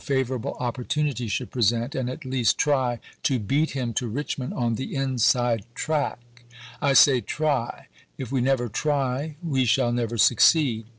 [0.01, 4.95] favorable opportunity should present, and at least try to beat him to Richmond on the
[4.95, 6.43] inside track,
[6.81, 7.85] I say '^ try";
[8.17, 10.87] if we never try we shall never succeed.